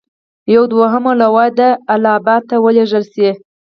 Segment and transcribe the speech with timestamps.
[0.53, 3.29] یوه دوهمه لواء دې اله اباد ته ولېږل شي.